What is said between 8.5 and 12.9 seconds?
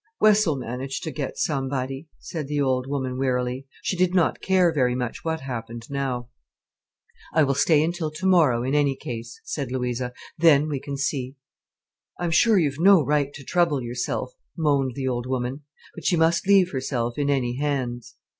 in any case," said Louisa. "Then we can see." "I'm sure you've